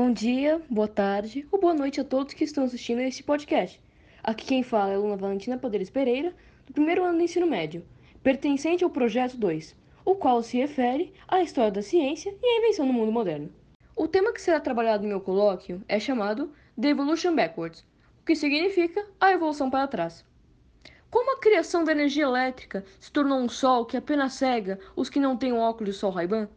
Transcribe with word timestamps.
Bom 0.00 0.12
dia, 0.12 0.62
boa 0.70 0.86
tarde 0.86 1.44
ou 1.50 1.58
boa 1.58 1.74
noite 1.74 2.00
a 2.00 2.04
todos 2.04 2.32
que 2.32 2.44
estão 2.44 2.62
assistindo 2.62 3.00
a 3.00 3.02
este 3.02 3.20
podcast. 3.20 3.82
Aqui 4.22 4.46
quem 4.46 4.62
fala 4.62 4.92
é 4.92 4.94
a 4.94 4.96
aluna 4.96 5.16
Valentina 5.16 5.58
Poderes 5.58 5.90
Pereira, 5.90 6.32
do 6.64 6.72
primeiro 6.72 7.02
ano 7.02 7.18
do 7.18 7.24
ensino 7.24 7.48
médio, 7.48 7.84
pertencente 8.22 8.84
ao 8.84 8.90
Projeto 8.90 9.36
2, 9.36 9.74
o 10.04 10.14
qual 10.14 10.40
se 10.40 10.56
refere 10.56 11.12
à 11.26 11.42
história 11.42 11.72
da 11.72 11.82
ciência 11.82 12.32
e 12.40 12.46
à 12.46 12.58
invenção 12.58 12.86
no 12.86 12.92
mundo 12.92 13.10
moderno. 13.10 13.52
O 13.96 14.06
tema 14.06 14.32
que 14.32 14.40
será 14.40 14.60
trabalhado 14.60 15.02
no 15.02 15.08
meu 15.08 15.20
colóquio 15.20 15.82
é 15.88 15.98
chamado 15.98 16.52
The 16.80 16.90
Evolution 16.90 17.34
Backwards, 17.34 17.84
o 18.22 18.24
que 18.24 18.36
significa 18.36 19.04
a 19.20 19.32
evolução 19.32 19.68
para 19.68 19.88
trás. 19.88 20.24
Como 21.10 21.32
a 21.32 21.40
criação 21.40 21.82
da 21.82 21.90
energia 21.90 22.22
elétrica 22.22 22.84
se 23.00 23.10
tornou 23.10 23.40
um 23.40 23.48
sol 23.48 23.84
que 23.84 23.96
apenas 23.96 24.34
cega 24.34 24.78
os 24.94 25.10
que 25.10 25.18
não 25.18 25.36
têm 25.36 25.52
o 25.52 25.58
óculos 25.58 25.94
de 25.94 26.00
sol 26.00 26.12
Ray-Ban? 26.12 26.48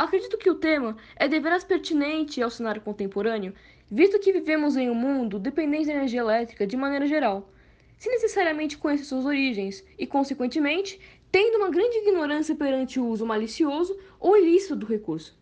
Acredito 0.00 0.38
que 0.38 0.48
o 0.48 0.54
tema 0.54 0.96
é 1.14 1.28
deveras 1.28 1.62
pertinente 1.62 2.40
ao 2.40 2.48
cenário 2.48 2.80
contemporâneo, 2.80 3.52
visto 3.90 4.18
que 4.18 4.32
vivemos 4.32 4.74
em 4.74 4.88
um 4.88 4.94
mundo 4.94 5.38
dependente 5.38 5.88
da 5.88 5.92
energia 5.92 6.20
elétrica 6.20 6.66
de 6.66 6.74
maneira 6.74 7.06
geral, 7.06 7.50
sem 7.98 8.10
necessariamente 8.12 8.78
conhecer 8.78 9.04
suas 9.04 9.26
origens 9.26 9.84
e, 9.98 10.06
consequentemente, 10.06 10.98
tendo 11.30 11.58
uma 11.58 11.68
grande 11.68 11.98
ignorância 11.98 12.54
perante 12.54 12.98
o 12.98 13.06
uso 13.06 13.26
malicioso 13.26 13.94
ou 14.18 14.38
ilícito 14.38 14.74
do 14.74 14.86
recurso. 14.86 15.38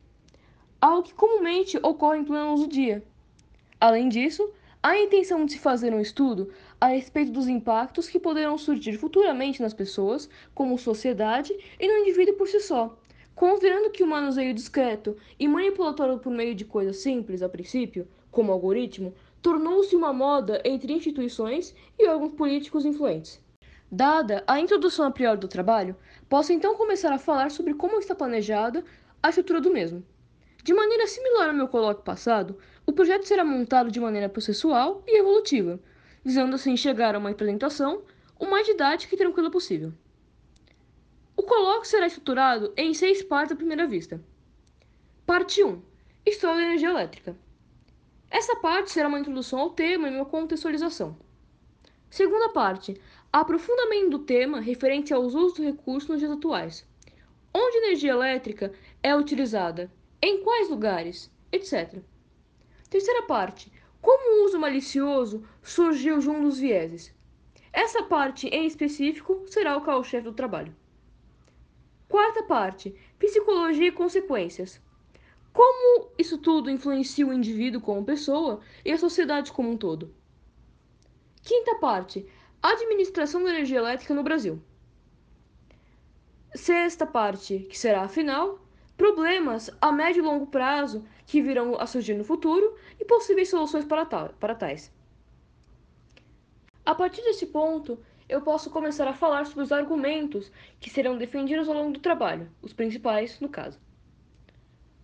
Algo 0.80 1.04
que 1.04 1.14
comumente 1.14 1.78
ocorre 1.80 2.18
em 2.18 2.24
pleno 2.24 2.52
uso 2.52 2.66
dia. 2.66 3.04
Além 3.80 4.08
disso, 4.08 4.52
há 4.82 4.88
a 4.88 5.00
intenção 5.00 5.44
de 5.44 5.52
se 5.52 5.60
fazer 5.60 5.94
um 5.94 6.00
estudo 6.00 6.52
a 6.80 6.88
respeito 6.88 7.30
dos 7.30 7.46
impactos 7.46 8.08
que 8.08 8.18
poderão 8.18 8.58
surgir 8.58 8.94
futuramente 8.94 9.62
nas 9.62 9.72
pessoas, 9.72 10.28
como 10.52 10.76
sociedade 10.76 11.56
e 11.78 11.86
no 11.86 11.98
indivíduo 11.98 12.34
por 12.34 12.48
si 12.48 12.58
só, 12.58 12.98
Considerando 13.38 13.92
que 13.92 14.02
o 14.02 14.06
manuseio 14.06 14.52
discreto 14.52 15.16
e 15.38 15.46
manipulatório 15.46 16.18
por 16.18 16.32
meio 16.32 16.56
de 16.56 16.64
coisas 16.64 16.96
simples 16.96 17.40
a 17.40 17.48
princípio, 17.48 18.08
como 18.32 18.50
algoritmo, 18.50 19.14
tornou-se 19.40 19.94
uma 19.94 20.12
moda 20.12 20.60
entre 20.64 20.92
instituições 20.92 21.72
e 21.96 22.08
órgãos 22.08 22.32
políticos 22.32 22.84
influentes. 22.84 23.40
Dada 23.88 24.42
a 24.44 24.58
introdução 24.58 25.06
a 25.06 25.12
priori 25.12 25.38
do 25.38 25.46
trabalho, 25.46 25.94
posso 26.28 26.52
então 26.52 26.74
começar 26.74 27.12
a 27.12 27.18
falar 27.18 27.52
sobre 27.52 27.74
como 27.74 28.00
está 28.00 28.12
planejada 28.12 28.84
a 29.22 29.28
estrutura 29.28 29.60
do 29.60 29.70
mesmo. 29.70 30.04
De 30.64 30.74
maneira 30.74 31.06
similar 31.06 31.50
ao 31.50 31.54
meu 31.54 31.68
colóquio 31.68 32.02
passado, 32.02 32.58
o 32.84 32.92
projeto 32.92 33.22
será 33.22 33.44
montado 33.44 33.88
de 33.88 34.00
maneira 34.00 34.28
processual 34.28 35.00
e 35.06 35.16
evolutiva, 35.16 35.78
visando 36.24 36.56
assim 36.56 36.76
chegar 36.76 37.14
a 37.14 37.18
uma 37.20 37.30
apresentação 37.30 38.02
o 38.36 38.46
mais 38.46 38.66
didática 38.66 39.14
e 39.14 39.18
tranquila 39.18 39.48
possível. 39.48 39.92
Colóquio 41.48 41.88
será 41.88 42.06
estruturado 42.06 42.74
em 42.76 42.92
seis 42.92 43.22
partes 43.22 43.52
à 43.52 43.56
primeira 43.56 43.86
vista. 43.86 44.22
Parte 45.24 45.64
1 45.64 45.80
História 46.26 46.60
da 46.60 46.66
energia 46.66 46.90
elétrica. 46.90 47.34
Essa 48.30 48.56
parte 48.56 48.90
será 48.90 49.08
uma 49.08 49.18
introdução 49.18 49.58
ao 49.58 49.70
tema 49.70 50.08
e 50.08 50.14
uma 50.14 50.26
contextualização. 50.26 51.16
Segunda 52.10 52.50
parte 52.50 53.00
Aprofundamento 53.32 54.10
do 54.10 54.18
tema 54.18 54.60
referente 54.60 55.14
aos 55.14 55.34
usos 55.34 55.54
do 55.54 55.64
recurso 55.64 56.12
nos 56.12 56.20
dias 56.20 56.30
atuais. 56.30 56.86
Onde 57.54 57.78
energia 57.78 58.10
elétrica 58.10 58.70
é 59.02 59.16
utilizada, 59.16 59.90
em 60.20 60.42
quais 60.44 60.68
lugares, 60.68 61.30
etc. 61.50 62.02
Terceira 62.90 63.22
parte 63.22 63.72
Como 64.02 64.42
o 64.42 64.44
uso 64.44 64.58
malicioso 64.58 65.42
surgiu 65.62 66.20
junto 66.20 66.42
dos 66.42 66.58
vieses. 66.58 67.14
Essa 67.72 68.02
parte 68.02 68.48
em 68.48 68.66
específico 68.66 69.44
será 69.46 69.78
o 69.78 69.80
carro-chefe 69.80 70.24
do 70.24 70.34
trabalho. 70.34 70.76
Quarta 72.08 72.42
parte: 72.42 72.94
Psicologia 73.18 73.88
e 73.88 73.92
consequências. 73.92 74.80
Como 75.52 76.10
isso 76.16 76.38
tudo 76.38 76.70
influencia 76.70 77.26
o 77.26 77.32
indivíduo 77.32 77.80
como 77.80 78.04
pessoa 78.04 78.60
e 78.84 78.90
a 78.90 78.98
sociedade 78.98 79.52
como 79.52 79.70
um 79.70 79.76
todo. 79.76 80.14
Quinta 81.42 81.74
parte: 81.76 82.26
Administração 82.62 83.44
da 83.44 83.50
energia 83.50 83.78
elétrica 83.78 84.14
no 84.14 84.22
Brasil. 84.22 84.62
Sexta 86.54 87.06
parte, 87.06 87.60
que 87.68 87.78
será 87.78 88.02
a 88.02 88.08
final: 88.08 88.58
Problemas 88.96 89.70
a 89.80 89.92
médio 89.92 90.22
e 90.22 90.26
longo 90.26 90.46
prazo 90.46 91.04
que 91.26 91.42
virão 91.42 91.78
a 91.78 91.86
surgir 91.86 92.14
no 92.14 92.24
futuro 92.24 92.74
e 92.98 93.04
possíveis 93.04 93.50
soluções 93.50 93.84
para, 93.84 94.06
para 94.06 94.54
tais. 94.54 94.90
A 96.84 96.94
partir 96.94 97.22
desse 97.22 97.46
ponto, 97.46 97.98
eu 98.28 98.42
posso 98.42 98.70
começar 98.70 99.08
a 99.08 99.14
falar 99.14 99.46
sobre 99.46 99.64
os 99.64 99.72
argumentos 99.72 100.52
que 100.78 100.90
serão 100.90 101.16
defendidos 101.16 101.68
ao 101.68 101.74
longo 101.74 101.92
do 101.92 102.00
trabalho, 102.00 102.50
os 102.60 102.72
principais, 102.72 103.40
no 103.40 103.48
caso. 103.48 103.80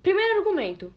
Primeiro 0.02 0.38
argumento: 0.38 0.94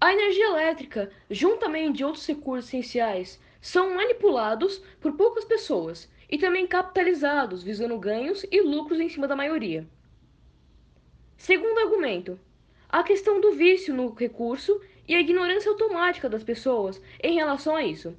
a 0.00 0.12
energia 0.12 0.46
elétrica, 0.46 1.12
juntamente 1.30 1.98
de 1.98 2.04
outros 2.04 2.26
recursos 2.26 2.68
essenciais, 2.68 3.38
são 3.60 3.94
manipulados 3.94 4.78
por 5.00 5.12
poucas 5.12 5.44
pessoas 5.44 6.10
e 6.28 6.38
também 6.38 6.66
capitalizados, 6.66 7.62
visando 7.62 7.98
ganhos 7.98 8.44
e 8.50 8.62
lucros 8.62 8.98
em 8.98 9.08
cima 9.10 9.28
da 9.28 9.36
maioria. 9.36 9.86
Segundo 11.36 11.78
argumento: 11.78 12.40
a 12.88 13.02
questão 13.02 13.40
do 13.40 13.52
vício 13.52 13.94
no 13.94 14.14
recurso 14.14 14.80
e 15.06 15.14
a 15.14 15.20
ignorância 15.20 15.70
automática 15.70 16.30
das 16.30 16.42
pessoas 16.42 17.02
em 17.22 17.34
relação 17.34 17.76
a 17.76 17.84
isso, 17.84 18.16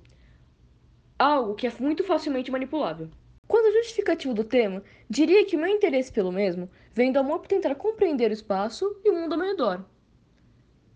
algo 1.18 1.56
que 1.56 1.66
é 1.66 1.74
muito 1.80 2.04
facilmente 2.04 2.52
manipulável. 2.52 3.10
Quanto 3.54 3.72
justificativo 3.72 4.34
do 4.34 4.44
tema, 4.44 4.82
diria 5.08 5.46
que 5.46 5.56
meu 5.56 5.68
interesse 5.68 6.12
pelo 6.12 6.32
mesmo 6.32 6.68
vem 6.92 7.12
do 7.12 7.20
amor 7.20 7.38
por 7.38 7.48
tentar 7.48 7.76
compreender 7.76 8.32
o 8.32 8.34
espaço 8.34 9.00
e 9.06 9.12
o 9.12 9.14
mundo 9.14 9.34
ao 9.34 9.38
meu 9.38 9.48
redor. 9.50 9.86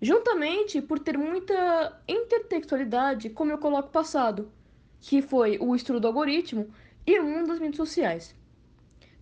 Juntamente 0.02 0.82
por 0.82 0.98
ter 0.98 1.20
muita 1.20 2.02
intertextualidade, 2.08 3.30
como 3.30 3.52
eu 3.52 3.60
coloco 3.60 3.92
passado, 3.92 4.52
que 5.00 5.22
foi 5.22 5.60
o 5.60 5.76
estudo 5.76 6.00
do 6.00 6.08
algoritmo 6.08 6.68
e 7.06 7.20
o 7.20 7.24
mundo 7.24 7.50
das 7.50 7.60
mídias 7.60 7.78
sociais. 7.78 8.36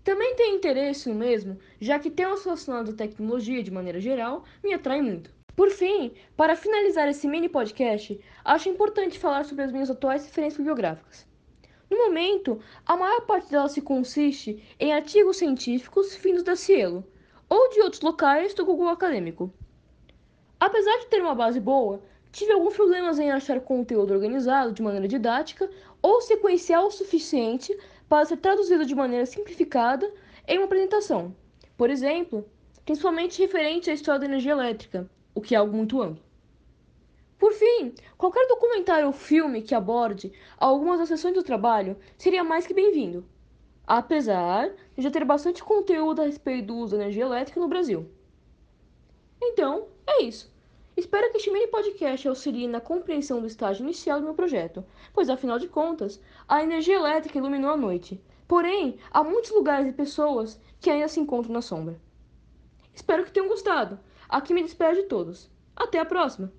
Também 0.01 0.33
tenho 0.35 0.55
interesse 0.55 1.09
no 1.09 1.15
mesmo, 1.15 1.59
já 1.81 1.99
que 1.99 2.09
temas 2.09 2.45
relacionados 2.45 2.93
à 2.93 2.95
tecnologia 2.95 3.61
de 3.61 3.69
maneira 3.69 3.99
geral 3.99 4.45
me 4.63 4.73
atraem 4.73 5.01
muito. 5.01 5.29
Por 5.57 5.71
fim, 5.71 6.13
para 6.37 6.55
finalizar 6.55 7.09
esse 7.09 7.27
mini 7.27 7.49
podcast, 7.49 8.17
acho 8.45 8.69
importante 8.69 9.19
falar 9.19 9.43
sobre 9.43 9.65
as 9.65 9.73
minhas 9.73 9.89
atuais 9.89 10.23
referências 10.23 10.59
bibliográficas. 10.59 11.34
No 11.95 12.07
momento, 12.07 12.59
a 12.85 12.97
maior 12.97 13.21
parte 13.21 13.49
delas 13.49 13.71
se 13.71 13.81
consiste 13.81 14.61
em 14.77 14.91
artigos 14.91 15.37
científicos 15.37 16.13
vindos 16.17 16.43
da 16.43 16.53
Cielo 16.53 17.05
ou 17.47 17.69
de 17.69 17.79
outros 17.79 18.01
locais 18.01 18.53
do 18.53 18.65
Google 18.65 18.89
Acadêmico. 18.89 19.49
Apesar 20.59 20.97
de 20.99 21.05
ter 21.05 21.21
uma 21.21 21.33
base 21.33 21.57
boa, 21.57 22.01
tive 22.33 22.51
alguns 22.51 22.75
problemas 22.75 23.17
em 23.17 23.31
achar 23.31 23.61
conteúdo 23.61 24.13
organizado 24.13 24.73
de 24.73 24.81
maneira 24.81 25.07
didática 25.07 25.69
ou 26.01 26.19
sequencial 26.19 26.87
o 26.87 26.91
suficiente 26.91 27.73
para 28.09 28.25
ser 28.25 28.37
traduzido 28.37 28.85
de 28.85 28.93
maneira 28.93 29.25
simplificada 29.25 30.13
em 30.45 30.57
uma 30.57 30.65
apresentação. 30.65 31.33
Por 31.77 31.89
exemplo, 31.89 32.45
principalmente 32.83 33.41
referente 33.41 33.89
à 33.89 33.93
história 33.93 34.19
da 34.19 34.25
energia 34.25 34.51
elétrica, 34.51 35.09
o 35.33 35.39
que 35.39 35.55
é 35.55 35.57
algo 35.57 35.73
muito 35.73 36.01
amplo. 36.01 36.24
Por 37.37 37.51
fim, 37.51 37.93
qualquer 38.17 38.47
documentário 38.47 39.07
ou 39.07 39.13
filme 39.13 39.61
que 39.61 39.75
aborde 39.75 40.31
algumas 40.57 40.99
das 40.99 41.09
sessões 41.09 41.33
do 41.33 41.43
trabalho 41.43 41.97
seria 42.17 42.43
mais 42.43 42.65
que 42.65 42.73
bem-vindo, 42.73 43.25
apesar 43.85 44.69
de 44.95 45.03
já 45.03 45.11
ter 45.11 45.25
bastante 45.25 45.63
conteúdo 45.63 46.21
a 46.21 46.25
respeito 46.25 46.67
do 46.67 46.77
uso 46.77 46.95
da 46.95 47.03
energia 47.03 47.23
elétrica 47.23 47.59
no 47.59 47.67
Brasil. 47.67 48.09
Então, 49.41 49.87
é 50.07 50.23
isso. 50.23 50.53
Espero 50.95 51.29
que 51.29 51.37
este 51.37 51.51
mini 51.51 51.67
podcast 51.67 52.25
auxilie 52.25 52.67
na 52.67 52.79
compreensão 52.79 53.41
do 53.41 53.47
estágio 53.47 53.83
inicial 53.83 54.19
do 54.19 54.25
meu 54.25 54.33
projeto, 54.33 54.85
pois 55.13 55.29
afinal 55.29 55.59
de 55.59 55.67
contas, 55.67 56.21
a 56.47 56.63
energia 56.63 56.95
elétrica 56.95 57.37
iluminou 57.37 57.69
a 57.69 57.77
noite. 57.77 58.21
Porém, 58.47 58.97
há 59.11 59.21
muitos 59.23 59.51
lugares 59.51 59.89
e 59.89 59.93
pessoas 59.93 60.57
que 60.79 60.89
ainda 60.89 61.09
se 61.09 61.19
encontram 61.19 61.53
na 61.53 61.61
sombra. 61.61 61.99
Espero 62.93 63.25
que 63.25 63.31
tenham 63.31 63.49
gostado. 63.49 63.99
Aqui 64.29 64.53
me 64.53 64.63
despeço 64.63 65.01
de 65.01 65.07
todos. 65.07 65.49
Até 65.75 65.99
a 65.99 66.05
próxima! 66.05 66.49